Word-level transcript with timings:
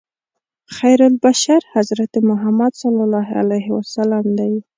خیرالبشر 0.75 1.59
حضرت 1.75 2.13
محمد 2.29 2.71
صلی 2.81 3.01
الله 3.05 3.27
علیه 3.41 3.67
وسلم 3.77 4.25
دی. 4.37 4.53